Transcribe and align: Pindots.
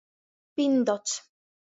Pindots. 0.59 1.13